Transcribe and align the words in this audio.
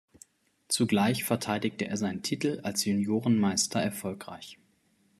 Zugleich 0.67 1.23
verteidigte 1.25 1.85
er 1.85 1.95
seinen 1.95 2.23
Titel 2.23 2.59
als 2.63 2.85
Juniorenmeister 2.85 3.79
erfolgreich. 3.83 4.57